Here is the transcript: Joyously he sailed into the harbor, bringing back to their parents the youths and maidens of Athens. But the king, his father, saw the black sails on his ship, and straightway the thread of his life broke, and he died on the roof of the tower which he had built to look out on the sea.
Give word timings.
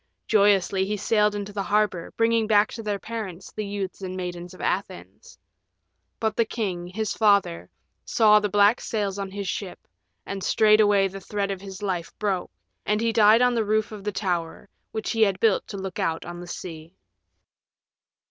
Joyously 0.27 0.83
he 0.87 0.97
sailed 0.97 1.35
into 1.35 1.53
the 1.53 1.61
harbor, 1.61 2.09
bringing 2.17 2.47
back 2.47 2.71
to 2.73 2.81
their 2.81 2.97
parents 2.97 3.51
the 3.51 3.63
youths 3.67 4.01
and 4.01 4.17
maidens 4.17 4.55
of 4.55 4.59
Athens. 4.59 5.37
But 6.19 6.35
the 6.35 6.43
king, 6.43 6.87
his 6.87 7.13
father, 7.13 7.69
saw 8.03 8.39
the 8.39 8.49
black 8.49 8.81
sails 8.81 9.19
on 9.19 9.29
his 9.29 9.47
ship, 9.47 9.87
and 10.25 10.43
straightway 10.43 11.07
the 11.07 11.21
thread 11.21 11.51
of 11.51 11.61
his 11.61 11.83
life 11.83 12.17
broke, 12.17 12.49
and 12.83 12.99
he 12.99 13.13
died 13.13 13.43
on 13.43 13.53
the 13.53 13.63
roof 13.63 13.91
of 13.91 14.03
the 14.03 14.11
tower 14.11 14.67
which 14.91 15.11
he 15.11 15.21
had 15.21 15.39
built 15.39 15.67
to 15.67 15.77
look 15.77 15.99
out 15.99 16.25
on 16.25 16.39
the 16.39 16.47
sea. 16.47 16.95